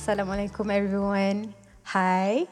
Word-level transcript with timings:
Assalamualaikum 0.00 0.72
everyone. 0.72 1.52
Hi. 1.92 2.48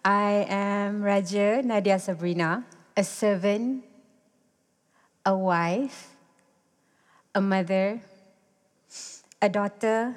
I 0.00 0.48
am 0.48 1.04
Raja 1.04 1.60
Nadia 1.60 2.00
Sabrina, 2.00 2.64
a 2.96 3.04
servant, 3.04 3.84
a 5.20 5.36
wife, 5.36 6.16
a 7.36 7.40
mother, 7.44 8.00
a 9.44 9.48
daughter, 9.52 10.16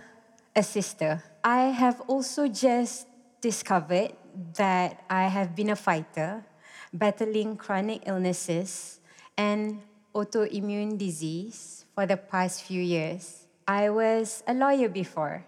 a 0.55 0.63
sister. 0.63 1.19
I 1.43 1.75
have 1.75 1.99
also 2.07 2.47
just 2.47 3.11
discovered 3.43 4.15
that 4.55 5.03
I 5.11 5.27
have 5.27 5.59
been 5.59 5.67
a 5.67 5.75
fighter 5.75 6.47
battling 6.95 7.59
chronic 7.59 8.07
illnesses 8.07 9.03
and 9.35 9.83
autoimmune 10.15 10.95
disease 10.95 11.83
for 11.91 12.07
the 12.07 12.15
past 12.15 12.63
few 12.63 12.79
years. 12.79 13.51
I 13.67 13.91
was 13.91 14.47
a 14.47 14.55
lawyer 14.55 14.87
before. 14.87 15.43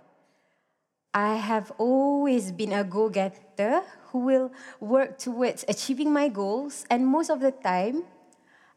I 1.16 1.40
have 1.40 1.72
always 1.80 2.52
been 2.52 2.76
a 2.76 2.84
go 2.84 3.08
getter 3.08 3.88
who 4.12 4.20
will 4.28 4.52
work 4.84 5.16
towards 5.16 5.64
achieving 5.64 6.12
my 6.12 6.28
goals, 6.28 6.84
and 6.92 7.08
most 7.08 7.32
of 7.32 7.40
the 7.40 7.56
time, 7.56 8.04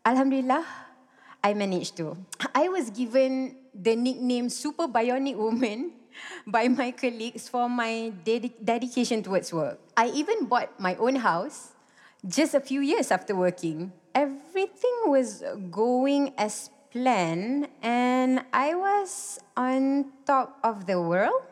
Alhamdulillah, 0.06 0.62
I 1.42 1.50
managed 1.58 1.98
to. 1.98 2.14
I 2.54 2.70
was 2.70 2.94
given 2.94 3.58
the 3.74 3.98
nickname 3.98 4.54
Super 4.54 4.86
Bionic 4.86 5.34
Woman 5.34 5.98
by 6.46 6.70
my 6.70 6.94
colleagues 6.94 7.50
for 7.50 7.68
my 7.68 8.14
ded- 8.22 8.54
dedication 8.62 9.18
towards 9.18 9.52
work. 9.52 9.82
I 9.98 10.06
even 10.14 10.46
bought 10.46 10.78
my 10.78 10.94
own 10.94 11.16
house 11.16 11.74
just 12.22 12.54
a 12.54 12.62
few 12.62 12.86
years 12.86 13.10
after 13.10 13.34
working. 13.34 13.90
Everything 14.14 15.10
was 15.10 15.42
going 15.74 16.38
as 16.38 16.70
planned, 16.94 17.66
and 17.82 18.46
I 18.54 18.78
was 18.78 19.42
on 19.58 20.14
top 20.22 20.54
of 20.62 20.86
the 20.86 21.02
world. 21.02 21.42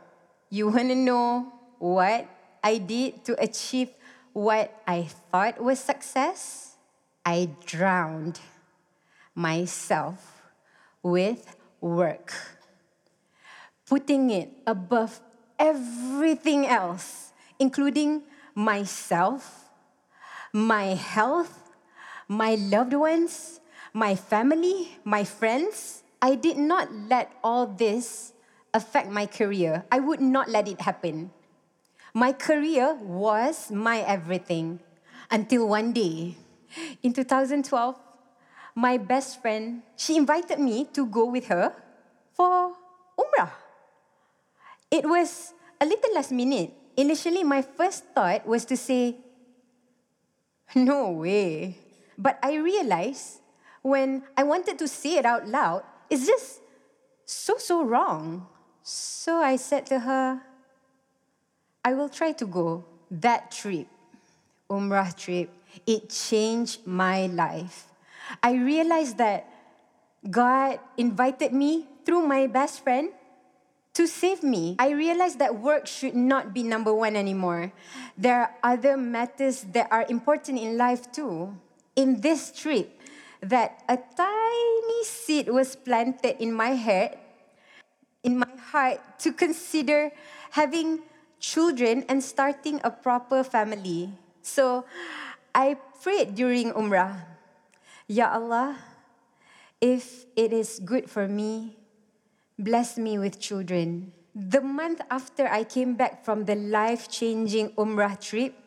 You 0.49 0.69
want 0.69 0.89
to 0.89 0.95
know 0.95 1.53
what 1.79 2.29
I 2.63 2.79
did 2.79 3.25
to 3.27 3.35
achieve 3.43 3.91
what 4.33 4.71
I 4.87 5.09
thought 5.33 5.63
was 5.63 5.81
success? 5.81 6.77
I 7.25 7.51
drowned 7.65 8.39
myself 9.35 10.43
with 11.03 11.57
work, 11.81 12.33
putting 13.89 14.31
it 14.31 14.51
above 14.67 15.21
everything 15.59 16.67
else, 16.67 17.33
including 17.59 18.23
myself, 18.55 19.69
my 20.53 20.95
health, 20.95 21.73
my 22.29 22.55
loved 22.55 22.95
ones, 22.95 23.61
my 23.93 24.15
family, 24.15 24.99
my 25.05 25.25
friends. 25.25 26.03
I 26.21 26.35
did 26.35 26.57
not 26.57 26.93
let 26.93 27.33
all 27.43 27.67
this 27.67 28.33
affect 28.77 29.09
my 29.09 29.25
career. 29.25 29.89
I 29.91 30.05
would 30.05 30.21
not 30.21 30.53
let 30.53 30.69
it 30.69 30.85
happen. 30.85 31.33
My 32.13 32.33
career 32.33 32.95
was 33.01 33.73
my 33.73 34.05
everything 34.05 34.81
until 35.33 35.69
one 35.69 35.97
day 35.97 36.37
in 37.03 37.13
2012 37.13 37.97
my 38.77 39.01
best 39.01 39.41
friend, 39.41 39.81
she 39.97 40.21
invited 40.21 40.61
me 40.61 40.85
to 40.93 41.09
go 41.09 41.25
with 41.25 41.49
her 41.49 41.73
for 42.37 42.77
Umrah. 43.17 43.51
It 44.93 45.09
was 45.09 45.55
a 45.81 45.87
little 45.89 46.15
last 46.15 46.31
minute. 46.31 46.77
Initially, 46.95 47.43
my 47.43 47.63
first 47.63 48.05
thought 48.15 48.47
was 48.47 48.67
to 48.67 48.77
say, 48.77 49.17
no 50.77 51.11
way. 51.11 51.79
But 52.19 52.39
I 52.43 52.57
realized 52.57 53.41
when 53.81 54.23
I 54.37 54.45
wanted 54.45 54.79
to 54.79 54.87
say 54.87 55.17
it 55.17 55.25
out 55.25 55.49
loud, 55.49 55.83
it's 56.11 56.27
just 56.27 56.61
so, 57.25 57.57
so 57.57 57.83
wrong. 57.83 58.47
So 58.87 59.43
I 59.43 59.57
said 59.57 59.85
to 59.87 59.99
her, 59.99 60.47
I 61.85 61.93
will 61.95 62.09
try 62.09 62.31
to 62.39 62.47
go. 62.47 62.85
That 63.11 63.51
trip, 63.51 63.91
Umrah 64.71 65.11
trip, 65.11 65.51
it 65.87 66.09
changed 66.09 66.87
my 66.87 67.27
life. 67.27 67.91
I 68.45 68.55
realized 68.55 69.19
that 69.19 69.51
God 70.31 70.79
invited 70.97 71.53
me 71.53 71.91
through 72.07 72.31
my 72.31 72.47
best 72.47 72.85
friend 72.85 73.11
to 73.95 74.07
save 74.07 74.45
me. 74.45 74.77
I 74.79 74.91
realized 74.91 75.41
that 75.41 75.59
work 75.59 75.89
should 75.89 76.15
not 76.15 76.55
be 76.55 76.63
number 76.63 76.95
one 76.95 77.17
anymore. 77.17 77.73
There 78.17 78.39
are 78.39 78.55
other 78.63 78.97
matters 78.97 79.67
that 79.75 79.91
are 79.91 80.07
important 80.09 80.61
in 80.61 80.79
life 80.79 81.11
too. 81.11 81.59
In 81.97 82.21
this 82.21 82.55
trip, 82.55 82.95
that 83.43 83.83
a 83.89 83.99
tiny 83.99 85.03
seed 85.03 85.49
was 85.49 85.75
planted 85.75 86.41
in 86.41 86.53
my 86.53 86.79
head, 86.79 87.19
in 88.27 88.43
my 88.43 88.51
heart, 88.75 88.99
to 89.23 89.31
consider 89.31 90.11
having 90.51 91.07
children 91.39 92.03
and 92.11 92.19
starting 92.19 92.83
a 92.83 92.91
proper 92.91 93.47
family. 93.47 94.11
So 94.43 94.85
I 95.55 95.79
prayed 96.03 96.35
during 96.35 96.75
Umrah. 96.75 97.23
Ya 98.11 98.35
Allah, 98.35 98.83
if 99.81 100.27
it 100.35 100.53
is 100.53 100.83
good 100.83 101.07
for 101.07 101.31
me, 101.31 101.79
bless 102.59 102.99
me 102.99 103.17
with 103.17 103.39
children. 103.39 104.11
The 104.35 104.61
month 104.61 105.01
after 105.09 105.47
I 105.47 105.65
came 105.65 105.95
back 105.95 106.27
from 106.27 106.45
the 106.45 106.59
life 106.59 107.09
changing 107.09 107.71
Umrah 107.79 108.19
trip, 108.19 108.59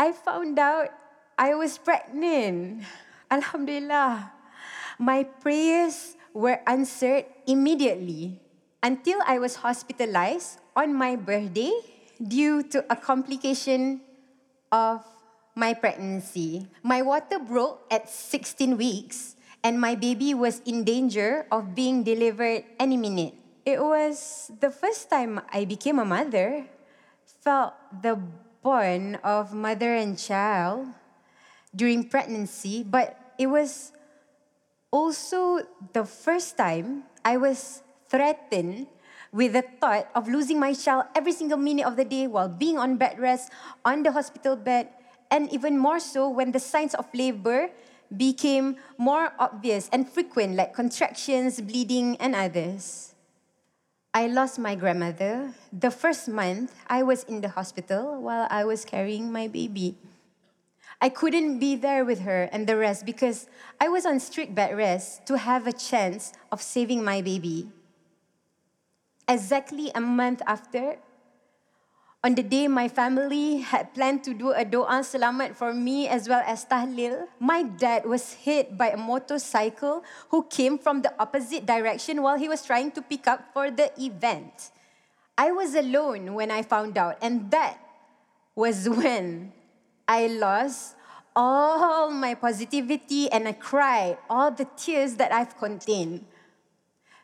I 0.00 0.12
found 0.12 0.58
out 0.58 0.90
I 1.36 1.54
was 1.54 1.76
pregnant. 1.78 2.82
Alhamdulillah. 3.30 4.32
My 4.98 5.22
prayers 5.22 6.17
were 6.34 6.60
answered 6.66 7.24
immediately 7.46 8.40
until 8.82 9.18
I 9.26 9.38
was 9.38 9.56
hospitalized 9.56 10.60
on 10.76 10.94
my 10.94 11.16
birthday 11.16 11.72
due 12.20 12.62
to 12.74 12.84
a 12.90 12.96
complication 12.96 14.00
of 14.70 15.04
my 15.54 15.74
pregnancy. 15.74 16.70
My 16.82 17.02
water 17.02 17.38
broke 17.38 17.82
at 17.90 18.08
16 18.08 18.78
weeks, 18.78 19.34
and 19.62 19.80
my 19.80 19.94
baby 19.94 20.34
was 20.34 20.62
in 20.62 20.84
danger 20.84 21.46
of 21.50 21.74
being 21.74 22.04
delivered 22.04 22.62
any 22.78 22.96
minute. 22.96 23.34
It 23.66 23.82
was 23.82 24.50
the 24.60 24.70
first 24.70 25.10
time 25.10 25.42
I 25.52 25.64
became 25.64 25.98
a 25.98 26.06
mother, 26.06 26.66
felt 27.42 27.74
the 27.90 28.16
bond 28.62 29.18
of 29.24 29.52
mother 29.52 29.94
and 29.94 30.16
child 30.16 30.88
during 31.74 32.08
pregnancy, 32.08 32.86
but 32.86 33.18
it 33.36 33.46
was 33.46 33.92
also 34.90 35.60
the 35.92 36.04
first 36.04 36.56
time 36.56 37.04
I 37.24 37.36
was 37.36 37.82
threatened 38.08 38.86
with 39.32 39.52
the 39.52 39.64
thought 39.80 40.08
of 40.14 40.28
losing 40.28 40.58
my 40.58 40.72
child 40.72 41.04
every 41.14 41.32
single 41.32 41.58
minute 41.58 41.84
of 41.84 41.96
the 41.96 42.04
day 42.04 42.26
while 42.26 42.48
being 42.48 42.78
on 42.78 42.96
bed 42.96 43.18
rest, 43.18 43.52
on 43.84 44.02
the 44.02 44.12
hospital 44.12 44.56
bed, 44.56 44.88
and 45.30 45.52
even 45.52 45.76
more 45.76 46.00
so 46.00 46.28
when 46.28 46.52
the 46.52 46.60
signs 46.60 46.94
of 46.94 47.04
labor 47.12 47.68
became 48.16 48.76
more 48.96 49.32
obvious 49.38 49.90
and 49.92 50.08
frequent, 50.08 50.56
like 50.56 50.72
contractions, 50.72 51.60
bleeding, 51.60 52.16
and 52.16 52.34
others. 52.34 53.14
I 54.14 54.26
lost 54.26 54.58
my 54.58 54.74
grandmother 54.74 55.52
the 55.70 55.90
first 55.90 56.28
month 56.28 56.72
I 56.88 57.02
was 57.02 57.24
in 57.24 57.42
the 57.42 57.50
hospital 57.50 58.16
while 58.22 58.48
I 58.50 58.64
was 58.64 58.86
carrying 58.86 59.30
my 59.30 59.46
baby. 59.48 59.96
I 61.00 61.08
couldn't 61.08 61.58
be 61.58 61.76
there 61.76 62.04
with 62.04 62.20
her 62.26 62.48
and 62.50 62.66
the 62.66 62.76
rest 62.76 63.06
because 63.06 63.46
I 63.80 63.88
was 63.88 64.04
on 64.04 64.18
strict 64.18 64.54
bed 64.54 64.76
rest 64.76 65.26
to 65.26 65.38
have 65.38 65.66
a 65.66 65.72
chance 65.72 66.32
of 66.50 66.60
saving 66.60 67.04
my 67.04 67.22
baby. 67.22 67.70
Exactly 69.28 69.92
a 69.94 70.00
month 70.00 70.42
after, 70.46 70.98
on 72.24 72.34
the 72.34 72.42
day 72.42 72.66
my 72.66 72.88
family 72.88 73.62
had 73.62 73.94
planned 73.94 74.24
to 74.24 74.34
do 74.34 74.50
a 74.50 74.66
doa 74.66 75.06
selamat 75.06 75.54
for 75.54 75.72
me 75.72 76.10
as 76.10 76.26
well 76.26 76.42
as 76.42 76.66
tahlil, 76.66 77.30
my 77.38 77.62
dad 77.62 78.02
was 78.02 78.42
hit 78.42 78.74
by 78.76 78.90
a 78.90 78.98
motorcycle 78.98 80.02
who 80.34 80.42
came 80.50 80.82
from 80.82 81.02
the 81.02 81.14
opposite 81.22 81.64
direction 81.64 82.20
while 82.20 82.36
he 82.36 82.50
was 82.50 82.66
trying 82.66 82.90
to 82.90 83.00
pick 83.00 83.30
up 83.30 83.54
for 83.54 83.70
the 83.70 83.86
event. 84.02 84.74
I 85.38 85.54
was 85.54 85.78
alone 85.78 86.34
when 86.34 86.50
I 86.50 86.66
found 86.66 86.98
out, 86.98 87.22
and 87.22 87.52
that 87.54 87.78
was 88.58 88.90
when 88.90 89.54
I 90.08 90.26
lost 90.26 90.97
all 91.38 92.10
my 92.10 92.34
positivity 92.34 93.30
and 93.30 93.46
I 93.46 93.52
cried 93.52 94.18
all 94.28 94.50
the 94.50 94.66
tears 94.76 95.14
that 95.22 95.30
I've 95.30 95.56
contained. 95.56 96.26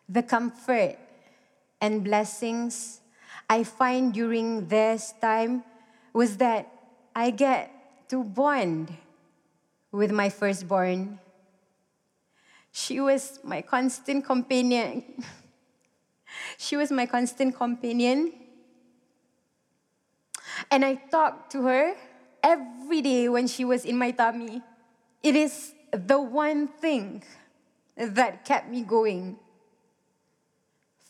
The 0.08 0.22
comfort 0.22 0.96
and 1.81 2.05
blessings 2.05 3.00
I 3.50 3.64
find 3.64 4.14
during 4.14 4.69
this 4.69 5.14
time 5.20 5.64
was 6.12 6.37
that 6.37 6.70
I 7.14 7.31
get 7.31 7.75
to 8.11 8.22
bond 8.22 8.94
with 9.90 10.12
my 10.12 10.28
firstborn. 10.28 11.19
She 12.70 13.00
was 13.00 13.40
my 13.43 13.62
constant 13.62 14.25
companion. 14.25 15.02
she 16.56 16.76
was 16.76 16.93
my 16.93 17.06
constant 17.06 17.56
companion. 17.56 18.32
And 20.70 20.84
I 20.84 20.94
talked 21.10 21.50
to 21.52 21.62
her 21.62 21.94
every 22.44 23.00
day 23.00 23.26
when 23.32 23.49
she 23.49 23.64
was 23.64 23.87
in 23.88 23.96
my 23.96 24.12
tummy. 24.12 24.61
It 25.23 25.35
is 25.35 25.73
the 25.91 26.20
one 26.20 26.69
thing 26.69 27.25
that 27.96 28.44
kept 28.44 28.69
me 28.69 28.82
going. 28.82 29.38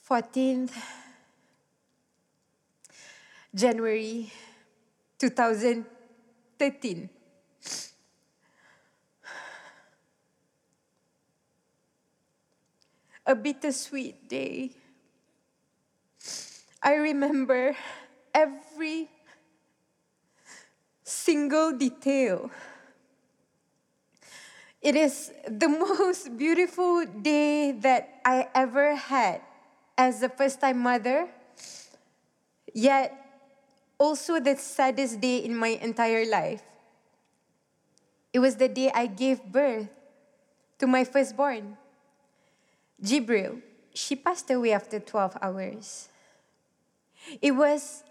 14th 0.09 0.71
January 3.53 4.31
2013. 5.19 7.11
A 13.27 13.35
bittersweet 13.35 14.29
day. 14.29 14.71
I 16.83 16.95
remember 16.97 17.75
every 18.35 19.09
single 21.25 21.73
detail. 21.73 22.50
It 24.82 24.94
is 24.97 25.32
the 25.49 25.69
most 25.73 26.37
beautiful 26.37 27.06
day 27.06 27.73
that 27.81 28.21
I 28.25 28.49
ever 28.55 28.94
had 28.94 29.41
as 29.97 30.23
a 30.23 30.29
first 30.29 30.61
time 30.61 30.81
mother, 30.81 31.29
yet 32.75 33.17
also 33.99 34.41
the 34.41 34.56
saddest 34.56 35.21
day 35.21 35.38
in 35.38 35.56
my 35.56 35.81
entire 35.81 36.26
life. 36.26 36.62
It 38.32 38.41
was 38.41 38.56
the 38.56 38.69
day 38.69 38.91
I 38.93 39.06
gave 39.06 39.41
birth 39.44 39.88
to 40.79 40.87
my 40.87 41.05
firstborn, 41.05 41.79
Jibril. 43.03 43.62
She 43.94 44.17
passed 44.17 44.50
away 44.50 44.73
after 44.73 44.99
12 44.99 45.38
hours. 45.41 46.09
It 47.41 47.53
was 47.53 48.03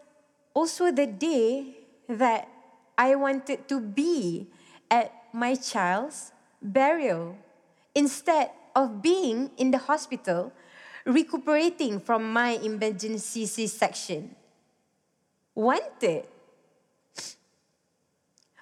also 0.55 0.91
the 0.91 1.05
day 1.05 1.77
that 2.07 2.47
I 2.97 3.15
wanted 3.15 3.67
to 3.69 3.79
be 3.79 4.47
at 4.89 5.11
my 5.33 5.55
child's 5.55 6.31
burial 6.61 7.37
instead 7.95 8.51
of 8.75 9.01
being 9.01 9.51
in 9.57 9.71
the 9.71 9.77
hospital 9.77 10.51
recuperating 11.05 11.99
from 11.99 12.31
my 12.31 12.59
emergency 12.61 13.45
C 13.45 13.67
section. 13.67 14.35
Wanted. 15.55 16.25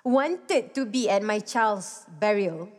Wanted 0.04 0.74
to 0.76 0.86
be 0.86 1.10
at 1.10 1.22
my 1.22 1.40
child's 1.40 2.06
burial. 2.20 2.70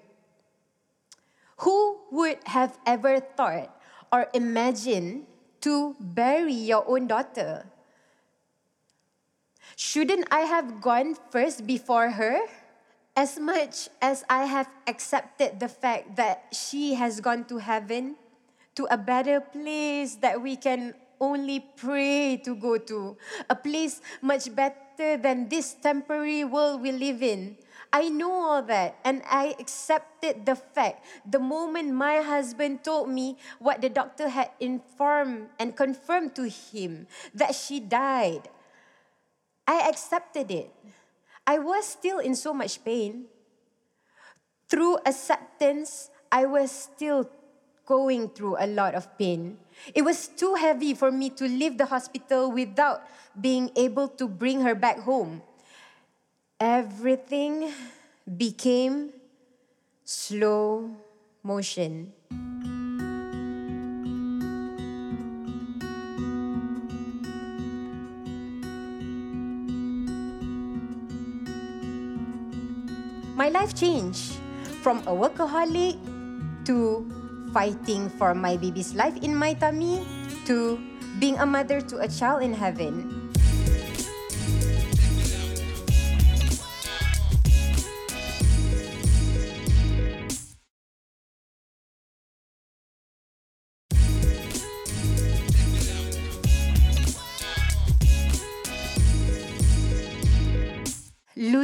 Who 1.58 1.98
would 2.10 2.38
have 2.44 2.76
ever 2.84 3.20
thought 3.20 3.70
or 4.12 4.26
imagined 4.34 5.26
to 5.62 5.94
bury 6.00 6.52
your 6.52 6.84
own 6.88 7.06
daughter? 7.06 7.64
Shouldn't 9.76 10.28
I 10.30 10.40
have 10.40 10.80
gone 10.80 11.16
first 11.30 11.66
before 11.66 12.10
her? 12.10 12.46
As 13.16 13.38
much 13.38 13.88
as 14.00 14.24
I 14.28 14.44
have 14.44 14.68
accepted 14.86 15.60
the 15.60 15.68
fact 15.68 16.16
that 16.16 16.48
she 16.52 16.94
has 16.94 17.20
gone 17.20 17.44
to 17.52 17.58
heaven, 17.58 18.16
to 18.74 18.88
a 18.90 18.96
better 18.96 19.40
place 19.40 20.16
that 20.24 20.40
we 20.40 20.56
can 20.56 20.94
only 21.20 21.60
pray 21.76 22.40
to 22.44 22.56
go 22.56 22.78
to, 22.78 23.16
a 23.48 23.54
place 23.54 24.00
much 24.20 24.48
better 24.54 25.16
than 25.16 25.48
this 25.48 25.74
temporary 25.74 26.44
world 26.44 26.80
we 26.80 26.90
live 26.90 27.22
in. 27.22 27.56
I 27.92 28.08
know 28.08 28.32
all 28.32 28.62
that 28.72 28.96
and 29.04 29.22
I 29.28 29.54
accepted 29.60 30.46
the 30.46 30.56
fact 30.56 31.04
the 31.28 31.38
moment 31.38 31.92
my 31.92 32.24
husband 32.24 32.82
told 32.82 33.12
me 33.12 33.36
what 33.58 33.82
the 33.82 33.92
doctor 33.92 34.28
had 34.28 34.50
informed 34.60 35.52
and 35.60 35.76
confirmed 35.76 36.34
to 36.36 36.48
him 36.48 37.06
that 37.34 37.54
she 37.54 37.80
died. 37.80 38.48
I 39.66 39.88
accepted 39.88 40.50
it. 40.50 40.70
I 41.46 41.58
was 41.58 41.86
still 41.86 42.18
in 42.18 42.34
so 42.34 42.54
much 42.54 42.84
pain. 42.84 43.26
Through 44.68 44.98
acceptance, 45.04 46.10
I 46.30 46.46
was 46.46 46.70
still 46.70 47.28
going 47.84 48.28
through 48.30 48.56
a 48.58 48.66
lot 48.66 48.94
of 48.94 49.06
pain. 49.18 49.58
It 49.94 50.02
was 50.02 50.28
too 50.28 50.54
heavy 50.54 50.94
for 50.94 51.10
me 51.10 51.30
to 51.36 51.44
leave 51.44 51.78
the 51.78 51.86
hospital 51.86 52.50
without 52.50 53.02
being 53.38 53.70
able 53.76 54.08
to 54.16 54.28
bring 54.28 54.60
her 54.62 54.74
back 54.74 55.00
home. 55.00 55.42
Everything 56.60 57.72
became 58.24 59.10
slow 60.04 60.94
motion. 61.42 62.12
Life 73.52 73.76
changed 73.76 74.40
from 74.82 74.98
a 75.06 75.12
workaholic 75.12 76.00
to 76.64 77.04
fighting 77.52 78.08
for 78.16 78.34
my 78.34 78.56
baby's 78.56 78.94
life 78.94 79.14
in 79.20 79.36
my 79.36 79.52
tummy 79.54 80.02
to 80.46 80.80
being 81.20 81.38
a 81.38 81.46
mother 81.46 81.80
to 81.80 82.00
a 82.00 82.08
child 82.08 82.42
in 82.42 82.52
heaven. 82.52 83.21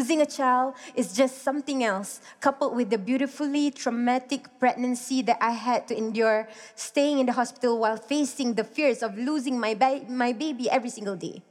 Losing 0.09 0.23
a 0.23 0.27
child 0.27 0.73
is 0.95 1.13
just 1.13 1.43
something 1.43 1.85
else, 1.85 2.23
coupled 2.41 2.75
with 2.75 2.89
the 2.89 2.97
beautifully 2.97 3.71
traumatic 3.71 4.49
pregnancy 4.59 5.21
that 5.21 5.37
I 5.39 5.51
had 5.51 5.87
to 5.89 5.99
endure, 5.99 6.49
staying 6.77 7.19
in 7.19 7.27
the 7.27 7.33
hospital 7.33 7.79
while 7.79 7.99
facing 7.99 8.55
the 8.55 8.65
fears 8.65 9.03
of 9.03 9.19
losing 9.19 9.61
my, 9.61 9.75
ba- 9.75 10.09
my 10.09 10.33
baby 10.33 10.71
every 10.71 10.89
single 10.89 11.15
day. 11.15 11.43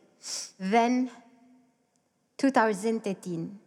Then, 0.57 1.11
2013, 2.39 3.59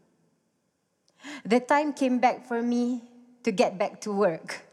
the 1.47 1.61
time 1.61 1.93
came 1.93 2.19
back 2.19 2.49
for 2.49 2.61
me 2.61 3.05
to 3.45 3.53
get 3.53 3.79
back 3.79 4.01
to 4.01 4.11
work. 4.11 4.70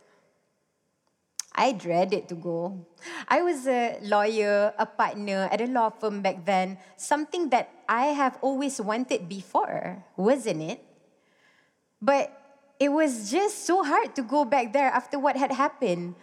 I 1.57 1.73
dreaded 1.73 2.29
to 2.29 2.35
go. 2.35 2.85
I 3.27 3.41
was 3.41 3.65
a 3.65 3.97
lawyer, 4.05 4.71
a 4.77 4.85
partner 4.85 5.49
at 5.51 5.59
a 5.59 5.65
law 5.65 5.89
firm 5.89 6.21
back 6.21 6.45
then, 6.45 6.77
something 6.95 7.49
that 7.49 7.73
I 7.89 8.13
have 8.13 8.37
always 8.41 8.79
wanted 8.79 9.27
before, 9.27 10.05
wasn't 10.15 10.61
it? 10.61 10.85
But 11.99 12.29
it 12.79 12.93
was 12.93 13.31
just 13.31 13.65
so 13.65 13.81
hard 13.81 14.13
to 14.15 14.21
go 14.21 14.45
back 14.45 14.71
there 14.71 14.93
after 14.93 15.17
what 15.17 15.35
had 15.35 15.51
happened. 15.51 16.13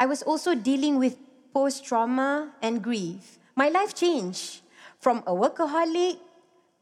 I 0.00 0.06
was 0.06 0.22
also 0.22 0.54
dealing 0.54 0.96
with 0.96 1.20
post 1.52 1.84
trauma 1.84 2.56
and 2.62 2.82
grief. 2.82 3.38
My 3.54 3.68
life 3.68 3.94
changed 3.94 4.62
from 5.00 5.22
a 5.26 5.36
workaholic 5.36 6.16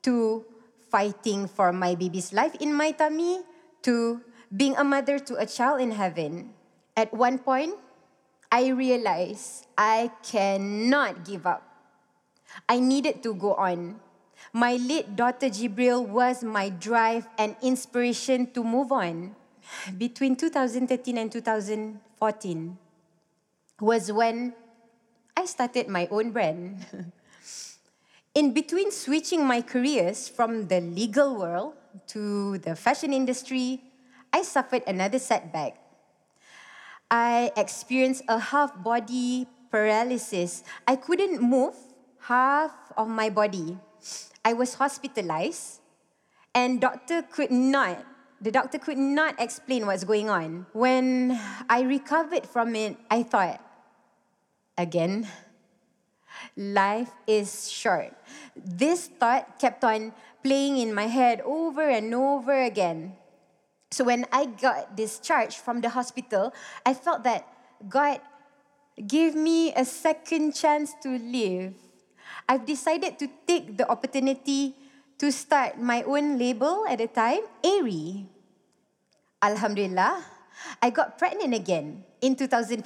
to 0.07 0.47
fighting 0.91 1.49
for 1.49 1.73
my 1.73 1.97
baby's 1.97 2.33
life 2.33 2.55
in 2.61 2.73
my 2.73 2.93
tummy 2.93 3.43
to 3.83 4.23
being 4.55 4.77
a 4.77 4.85
mother 4.85 5.19
to 5.19 5.35
a 5.37 5.47
child 5.47 5.81
in 5.81 5.91
heaven. 5.91 6.55
At 6.97 7.13
one 7.13 7.39
point, 7.39 7.75
I 8.51 8.69
realized 8.69 9.67
I 9.77 10.11
cannot 10.23 11.25
give 11.25 11.47
up. 11.47 11.63
I 12.69 12.81
needed 12.81 13.23
to 13.23 13.35
go 13.35 13.55
on. 13.55 14.01
My 14.53 14.77
late 14.77 15.17
daughter 15.17 15.49
Jibril 15.49 16.07
was 16.07 16.43
my 16.43 16.69
drive 16.71 17.27
and 17.39 17.57
inspiration 17.63 18.53
to 18.53 18.63
move 18.63 18.93
on. 18.93 19.35
Between 19.99 20.37
2013 20.37 21.19
and 21.19 21.33
2014 21.33 22.79
was 23.81 24.13
when 24.13 24.55
I 25.37 25.45
started 25.45 25.89
my 25.89 26.09
own 26.11 26.31
brand. 26.31 26.87
In 28.35 28.53
between 28.53 28.93
switching 28.93 29.45
my 29.45 29.63
careers 29.63 30.29
from 30.29 30.69
the 30.69 30.81
legal 30.81 31.37
world 31.37 31.75
to 32.09 32.59
the 32.59 32.77
fashion 32.77 33.13
industry, 33.13 33.81
I 34.33 34.43
suffered 34.43 34.83
another 34.87 35.19
setback 35.19 35.81
I 37.11 37.53
experienced 37.57 38.25
a 38.29 38.39
half 38.39 38.83
body 38.83 39.47
paralysis. 39.71 40.65
I 40.87 40.97
couldn't 40.97 41.41
move 41.41 41.75
half 42.21 42.73
of 42.97 43.09
my 43.09 43.31
body. 43.31 43.79
I 44.45 44.53
was 44.53 44.75
hospitalized 44.75 45.81
and 46.55 46.81
doctor 46.81 47.23
could 47.23 47.51
not 47.51 48.05
the 48.41 48.51
doctor 48.51 48.79
could 48.79 48.99
not 48.99 49.41
explain 49.41 49.87
what's 49.87 50.05
going 50.05 50.29
on. 50.29 50.67
When 50.73 51.41
I 51.71 51.81
recovered 51.83 52.47
from 52.47 52.77
it, 52.77 52.99
I 53.11 53.23
thought, 53.23 53.61
again, 54.77 55.27
life 56.55 57.11
is 57.27 57.71
short. 57.71 58.13
This 58.55 59.09
thought 59.09 59.59
kept 59.59 59.85
on 59.85 60.13
playing 60.45 60.77
in 60.77 60.93
my 60.93 61.09
head 61.09 61.41
over 61.47 61.89
and 61.89 62.13
over 62.15 62.53
again. 62.53 63.17
So 63.97 64.05
when 64.05 64.29
I 64.29 64.45
got 64.45 64.93
discharged 64.93 65.57
from 65.57 65.81
the 65.81 65.89
hospital, 65.89 66.53
I 66.85 66.93
felt 66.93 67.25
that 67.25 67.49
God 67.89 68.21
gave 69.01 69.33
me 69.33 69.73
a 69.73 69.89
second 69.89 70.53
chance 70.53 70.93
to 71.01 71.17
live. 71.17 71.73
I've 72.45 72.69
decided 72.69 73.17
to 73.25 73.33
take 73.49 73.81
the 73.81 73.89
opportunity 73.89 74.77
to 75.17 75.33
start 75.33 75.81
my 75.81 76.05
own 76.05 76.37
label 76.37 76.85
at 76.85 77.01
the 77.01 77.09
time, 77.09 77.41
ARI. 77.65 78.29
Alhamdulillah, 79.41 80.21
I 80.85 80.93
got 80.93 81.17
pregnant 81.17 81.57
again 81.57 82.05
in 82.21 82.37
2015. 82.37 82.85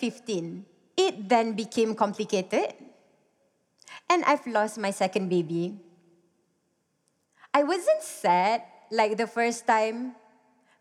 It 0.94 1.26
then 1.26 1.58
became 1.58 1.98
complicated, 1.98 2.70
and 4.06 4.22
I've 4.30 4.46
lost 4.46 4.78
my 4.78 4.94
second 4.94 5.26
baby. 5.26 5.74
I 7.50 7.66
wasn't 7.66 8.06
sad 8.06 8.62
like 8.94 9.18
the 9.18 9.26
first 9.26 9.66
time, 9.66 10.14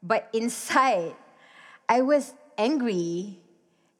but 0.01 0.29
inside, 0.33 1.15
I 1.87 2.01
was 2.01 2.33
angry 2.57 3.39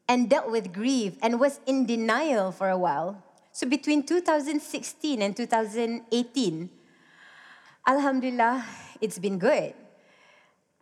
and 0.08 0.28
dealt 0.28 0.50
with 0.50 0.72
grief 0.72 1.16
and 1.22 1.38
was 1.38 1.60
in 1.66 1.86
denial 1.86 2.52
for 2.52 2.68
a 2.68 2.78
while. 2.78 3.22
So 3.52 3.66
between 3.66 4.04
2016 4.04 5.22
and 5.22 5.36
2018, 5.36 6.70
Alhamdulillah, 7.86 8.64
it's 9.00 9.18
been 9.18 9.38
good. 9.38 9.74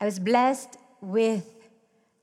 I 0.01 0.05
was 0.05 0.19
blessed 0.19 0.77
with 1.01 1.45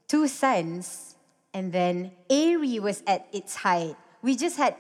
two 0.07 0.27
sons, 0.27 1.15
and 1.53 1.71
then 1.71 2.11
ARI 2.29 2.79
was 2.79 3.03
at 3.07 3.27
its 3.33 3.55
height. 3.55 3.95
We 4.21 4.35
just 4.35 4.57
had 4.57 4.75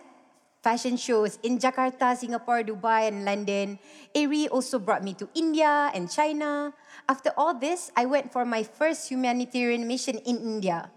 fashion 0.65 0.97
shows 0.97 1.37
in 1.45 1.61
Jakarta, 1.61 2.17
Singapore, 2.17 2.65
Dubai, 2.65 3.13
and 3.13 3.21
London. 3.21 3.77
ARI 4.17 4.49
also 4.49 4.81
brought 4.81 5.05
me 5.05 5.13
to 5.13 5.29
India 5.37 5.93
and 5.93 6.09
China. 6.09 6.73
After 7.05 7.29
all 7.37 7.53
this, 7.53 7.93
I 7.93 8.09
went 8.09 8.33
for 8.33 8.49
my 8.49 8.65
first 8.65 9.05
humanitarian 9.13 9.85
mission 9.85 10.17
in 10.25 10.41
India. 10.41 10.89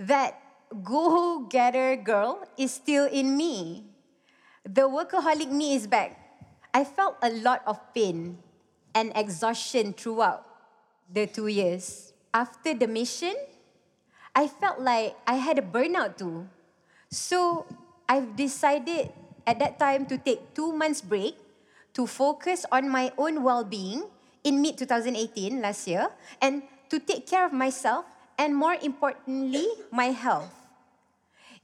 That 0.00 0.40
go 0.80 1.44
getter 1.44 2.00
girl 2.00 2.48
is 2.56 2.72
still 2.72 3.04
in 3.04 3.36
me. 3.36 3.84
The 4.64 4.88
workaholic 4.88 5.52
me 5.52 5.76
is 5.76 5.84
back. 5.84 6.16
I 6.72 6.88
felt 6.88 7.20
a 7.20 7.28
lot 7.28 7.60
of 7.68 7.76
pain 7.92 8.40
and 8.96 9.12
exhaustion 9.12 9.92
throughout 9.92 10.48
the 11.12 11.28
two 11.28 11.52
years. 11.52 12.16
After 12.32 12.72
the 12.72 12.88
mission, 12.88 13.36
I 14.32 14.48
felt 14.48 14.80
like 14.80 15.12
I 15.28 15.36
had 15.36 15.60
a 15.60 15.66
burnout 15.66 16.16
too. 16.16 16.48
So 17.12 17.68
I've 18.08 18.36
decided 18.36 19.12
at 19.46 19.58
that 19.58 19.78
time 19.78 20.06
to 20.06 20.18
take 20.18 20.54
two 20.54 20.72
months 20.72 21.00
break 21.00 21.36
to 21.94 22.06
focus 22.06 22.64
on 22.72 22.88
my 22.88 23.12
own 23.18 23.42
well-being 23.42 24.04
in 24.44 24.60
mid 24.62 24.78
2018 24.78 25.60
last 25.60 25.86
year 25.86 26.08
and 26.40 26.62
to 26.88 26.98
take 26.98 27.26
care 27.26 27.46
of 27.46 27.52
myself 27.52 28.04
and 28.38 28.56
more 28.56 28.74
importantly 28.80 29.66
my 29.90 30.10
health. 30.10 30.50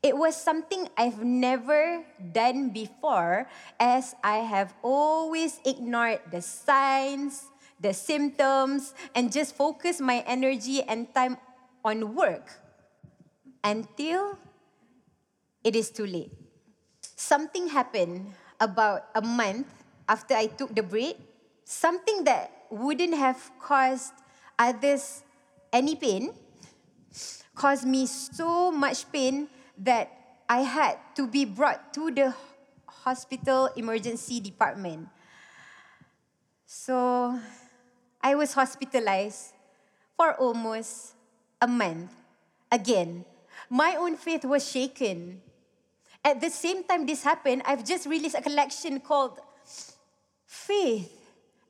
It 0.03 0.17
was 0.17 0.39
something 0.39 0.87
I've 0.97 1.25
never 1.25 2.07
done 2.23 2.71
before, 2.71 3.51
as 3.81 4.15
I 4.23 4.47
have 4.47 4.73
always 4.81 5.59
ignored 5.67 6.23
the 6.31 6.41
signs, 6.41 7.51
the 7.81 7.93
symptoms, 7.93 8.95
and 9.15 9.33
just 9.33 9.57
focused 9.57 10.01
my 10.01 10.23
energy 10.23 10.87
and 10.87 11.13
time 11.13 11.37
on 11.85 12.15
work 12.15 12.47
until 13.65 14.39
it 15.69 15.77
is 15.77 15.93
too 15.93 16.09
late. 16.09 16.33
Something 17.13 17.69
happened 17.69 18.33
about 18.57 19.13
a 19.13 19.21
month 19.21 19.69
after 20.09 20.33
I 20.33 20.49
took 20.49 20.73
the 20.73 20.83
break, 20.83 21.21
something 21.65 22.25
that 22.25 22.49
wouldn't 22.73 23.13
have 23.13 23.37
caused 23.61 24.17
others 24.59 25.21
any 25.69 25.93
pain, 25.93 26.33
caused 27.55 27.85
me 27.85 28.07
so 28.09 28.73
much 28.73 29.05
pain 29.13 29.53
that 29.77 30.09
I 30.49 30.65
had 30.65 30.97
to 31.21 31.29
be 31.29 31.45
brought 31.45 31.93
to 32.01 32.09
the 32.09 32.33
hospital 32.89 33.69
emergency 33.77 34.41
department. 34.41 35.13
So 36.65 37.39
I 38.25 38.35
was 38.35 38.55
hospitalized 38.55 39.53
for 40.17 40.33
almost 40.41 41.13
a 41.61 41.69
month. 41.69 42.17
Again, 42.73 43.25
my 43.69 43.97
own 43.97 44.17
faith 44.17 44.45
was 44.45 44.65
shaken. 44.65 45.43
At 46.25 46.41
the 46.41 46.51
same 46.51 46.85
time 46.85 47.07
this 47.07 47.23
happened, 47.23 47.63
I've 47.65 47.85
just 47.85 48.07
released 48.07 48.37
a 48.37 48.43
collection 48.43 49.01
called 49.01 49.41
Faith. 50.45 51.13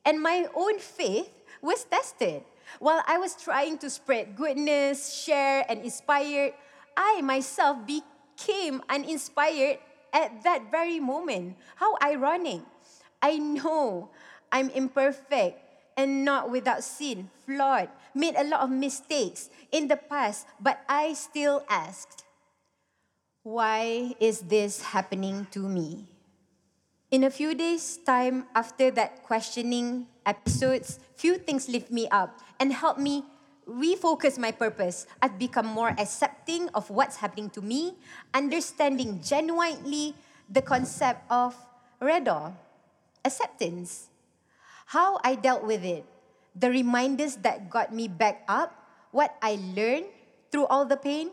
And 0.05 0.21
my 0.21 0.47
own 0.55 0.79
faith 0.79 1.29
was 1.61 1.83
tested. 1.83 2.43
While 2.79 3.03
I 3.07 3.17
was 3.17 3.35
trying 3.35 3.77
to 3.79 3.89
spread 3.89 4.35
goodness, 4.35 5.13
share, 5.23 5.65
and 5.67 5.81
inspire 5.81 6.53
I 6.99 7.21
myself 7.21 7.77
became 7.87 8.83
uninspired 8.89 9.79
at 10.11 10.43
that 10.43 10.69
very 10.69 10.99
moment. 10.99 11.55
How 11.75 11.95
ironic. 12.03 12.61
I 13.21 13.37
know 13.37 14.09
I'm 14.51 14.69
imperfect 14.69 15.63
and 15.95 16.25
not 16.25 16.51
without 16.51 16.83
sin, 16.83 17.29
flawed, 17.45 17.89
made 18.13 18.35
a 18.35 18.43
lot 18.43 18.61
of 18.61 18.69
mistakes 18.69 19.49
in 19.71 19.87
the 19.87 19.95
past, 19.95 20.47
but 20.59 20.83
I 20.87 21.13
still 21.13 21.63
asked, 21.69 22.23
why 23.43 24.13
is 24.19 24.41
this 24.51 24.81
happening 24.91 25.47
to 25.51 25.59
me? 25.59 26.05
In 27.09 27.23
a 27.23 27.31
few 27.31 27.55
days' 27.55 27.97
time 27.97 28.45
after 28.53 28.91
that 28.91 29.23
questioning 29.23 30.07
episodes, 30.25 30.99
few 31.15 31.37
things 31.37 31.67
lift 31.67 31.89
me 31.89 32.07
up 32.11 32.37
and 32.59 32.73
help 32.73 32.99
me 32.99 33.25
refocus 33.65 34.37
my 34.37 34.51
purpose. 34.51 35.07
I've 35.21 35.39
become 35.39 35.65
more 35.65 35.89
accepting 35.97 36.69
of 36.73 36.89
what's 36.89 37.17
happening 37.17 37.49
to 37.51 37.61
me, 37.61 37.97
understanding 38.33 39.21
genuinely 39.23 40.13
the 40.49 40.61
concept 40.61 41.25
of 41.31 41.55
reda, 41.99 42.53
acceptance. 43.25 44.09
How 44.85 45.19
I 45.23 45.35
dealt 45.35 45.63
with 45.63 45.83
it, 45.83 46.05
the 46.53 46.69
reminders 46.69 47.37
that 47.37 47.69
got 47.69 47.93
me 47.93 48.07
back 48.07 48.43
up, 48.47 48.73
what 49.11 49.33
I 49.41 49.57
learned 49.75 50.05
through 50.51 50.65
all 50.65 50.85
the 50.85 50.97
pain. 50.97 51.31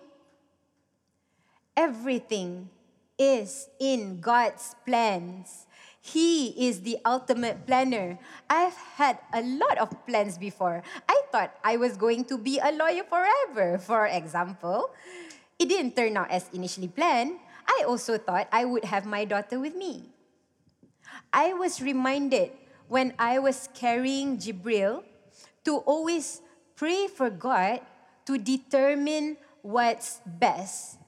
Everything 1.76 2.70
is 3.18 3.68
in 3.78 4.20
God's 4.20 4.74
plans. 4.84 5.66
He 6.00 6.54
is 6.68 6.80
the 6.80 6.96
ultimate 7.04 7.66
planner. 7.66 8.18
I've 8.48 8.76
had 8.96 9.18
a 9.34 9.42
lot 9.42 9.76
of 9.78 9.90
plans 10.06 10.38
before. 10.38 10.82
I 11.08 11.20
thought 11.32 11.52
I 11.64 11.76
was 11.76 11.96
going 11.96 12.24
to 12.26 12.38
be 12.38 12.58
a 12.62 12.70
lawyer 12.72 13.02
forever, 13.04 13.76
for 13.76 14.06
example. 14.06 14.90
It 15.58 15.68
didn't 15.68 15.96
turn 15.96 16.16
out 16.16 16.30
as 16.30 16.48
initially 16.52 16.88
planned. 16.88 17.40
I 17.66 17.84
also 17.88 18.16
thought 18.16 18.48
I 18.52 18.64
would 18.64 18.84
have 18.84 19.04
my 19.04 19.24
daughter 19.24 19.58
with 19.58 19.74
me. 19.74 20.14
I 21.32 21.52
was 21.52 21.82
reminded 21.82 22.52
when 22.88 23.12
I 23.18 23.38
was 23.40 23.68
carrying 23.74 24.38
Jibril 24.38 25.02
to 25.64 25.76
always 25.84 26.40
pray 26.76 27.08
for 27.08 27.28
God 27.28 27.80
to 28.26 28.38
determine 28.38 29.36
what's 29.62 30.20
best 30.24 31.02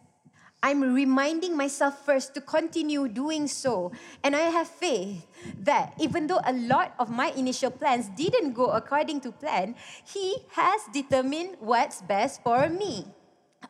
I'm 0.58 0.82
reminding 0.82 1.56
myself 1.56 2.02
first 2.04 2.34
to 2.34 2.40
continue 2.40 3.06
doing 3.06 3.46
so. 3.46 3.92
And 4.24 4.34
I 4.34 4.50
have 4.50 4.66
faith 4.66 5.26
that 5.62 5.94
even 6.00 6.26
though 6.26 6.42
a 6.42 6.52
lot 6.52 6.94
of 6.98 7.10
my 7.10 7.30
initial 7.38 7.70
plans 7.70 8.10
didn't 8.18 8.54
go 8.58 8.74
according 8.74 9.22
to 9.22 9.30
plan, 9.30 9.76
He 10.02 10.42
has 10.58 10.82
determined 10.92 11.62
what's 11.62 12.02
best 12.02 12.42
for 12.42 12.68
me. 12.68 13.06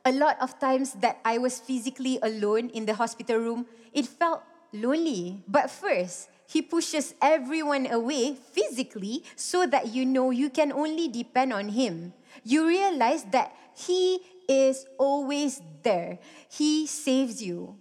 A 0.05 0.13
lot 0.13 0.41
of 0.41 0.59
times 0.59 0.97
that 1.05 1.21
I 1.25 1.37
was 1.37 1.61
physically 1.61 2.19
alone 2.23 2.71
in 2.73 2.87
the 2.87 2.95
hospital 2.95 3.37
room, 3.37 3.67
it 3.93 4.07
felt 4.09 4.41
lonely. 4.73 5.45
But 5.45 5.69
first, 5.69 6.33
He 6.49 6.65
pushes 6.65 7.13
everyone 7.21 7.85
away 7.93 8.33
physically 8.33 9.29
so 9.37 9.69
that 9.69 9.93
you 9.93 10.09
know 10.09 10.31
you 10.33 10.49
can 10.49 10.73
only 10.73 11.09
depend 11.09 11.53
on 11.53 11.69
Him. 11.77 12.17
You 12.45 12.65
realize 12.65 13.29
that 13.37 13.53
He 13.77 14.25
is 14.49 14.87
always 14.99 15.61
there. 15.83 16.19
He 16.51 16.87
saves 16.87 17.43
you. 17.43 17.77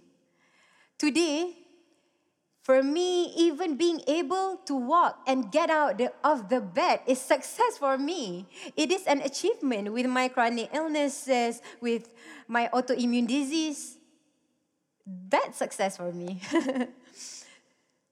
Today, 0.98 1.56
for 2.68 2.82
me, 2.82 3.32
even 3.32 3.76
being 3.76 4.02
able 4.06 4.60
to 4.66 4.74
walk 4.76 5.24
and 5.26 5.50
get 5.50 5.70
out 5.70 5.98
of 6.22 6.50
the 6.50 6.60
bed 6.60 7.00
is 7.06 7.18
success 7.18 7.78
for 7.78 7.96
me. 7.96 8.46
It 8.76 8.92
is 8.92 9.06
an 9.06 9.22
achievement 9.22 9.90
with 9.90 10.04
my 10.04 10.28
chronic 10.28 10.68
illnesses, 10.74 11.62
with 11.80 12.12
my 12.46 12.68
autoimmune 12.74 13.26
disease. 13.26 13.96
That's 15.06 15.56
success 15.56 15.96
for 15.96 16.12
me. 16.12 16.42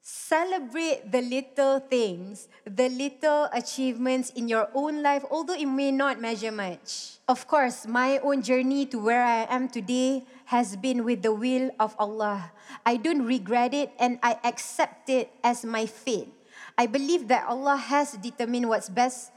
Celebrate 0.07 1.11
the 1.11 1.19
little 1.19 1.83
things, 1.83 2.47
the 2.63 2.87
little 2.87 3.51
achievements 3.51 4.31
in 4.39 4.47
your 4.47 4.71
own 4.73 5.03
life, 5.03 5.27
although 5.33 5.59
it 5.59 5.67
may 5.67 5.91
not 5.91 6.21
measure 6.21 6.53
much. 6.55 7.19
Of 7.27 7.49
course, 7.51 7.91
my 7.91 8.23
own 8.23 8.39
journey 8.39 8.87
to 8.87 9.03
where 9.03 9.27
I 9.27 9.51
am 9.51 9.67
today 9.67 10.23
has 10.45 10.77
been 10.77 11.03
with 11.03 11.27
the 11.27 11.35
will 11.35 11.75
of 11.81 11.97
Allah. 11.99 12.53
I 12.87 13.03
don't 13.03 13.27
regret 13.27 13.75
it 13.75 13.91
and 13.99 14.21
I 14.23 14.39
accept 14.45 15.11
it 15.11 15.27
as 15.43 15.65
my 15.67 15.87
fate. 15.87 16.31
I 16.79 16.87
believe 16.87 17.27
that 17.27 17.51
Allah 17.51 17.75
has 17.75 18.13
determined 18.13 18.69
what's 18.69 18.89
best 18.89 19.33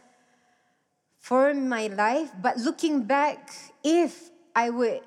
for 1.17 1.51
my 1.55 1.87
life, 1.87 2.29
but 2.37 2.61
looking 2.61 3.09
back, 3.09 3.73
if 3.83 4.29
I 4.53 4.69
would 4.69 5.01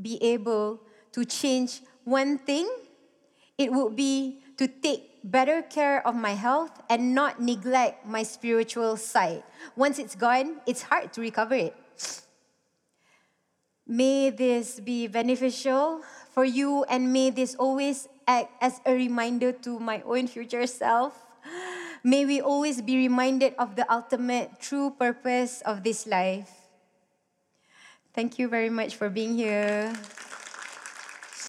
be 0.00 0.16
able 0.24 0.80
to 1.12 1.26
change 1.26 1.82
one 2.08 2.38
thing, 2.38 2.64
it 3.58 3.72
would 3.72 3.96
be 3.96 4.40
to 4.56 4.66
take 4.66 5.20
better 5.22 5.60
care 5.60 6.06
of 6.06 6.14
my 6.14 6.32
health 6.32 6.70
and 6.88 7.14
not 7.14 7.40
neglect 7.40 8.06
my 8.06 8.22
spiritual 8.22 8.96
side. 8.96 9.42
Once 9.74 9.98
it's 9.98 10.14
gone, 10.14 10.60
it's 10.66 10.82
hard 10.82 11.12
to 11.12 11.20
recover 11.20 11.54
it. 11.54 11.74
May 13.86 14.30
this 14.30 14.80
be 14.80 15.06
beneficial 15.06 16.02
for 16.30 16.44
you 16.44 16.84
and 16.88 17.12
may 17.12 17.30
this 17.30 17.54
always 17.54 18.08
act 18.26 18.50
as 18.60 18.80
a 18.84 18.92
reminder 18.92 19.52
to 19.62 19.78
my 19.78 20.02
own 20.02 20.26
future 20.26 20.66
self. 20.66 21.14
May 22.02 22.24
we 22.24 22.40
always 22.40 22.82
be 22.82 22.96
reminded 22.96 23.54
of 23.58 23.74
the 23.74 23.86
ultimate 23.90 24.58
true 24.60 24.90
purpose 24.90 25.62
of 25.62 25.82
this 25.82 26.06
life. 26.06 26.50
Thank 28.14 28.38
you 28.38 28.48
very 28.48 28.70
much 28.70 28.96
for 28.96 29.10
being 29.10 29.36
here. 29.36 29.92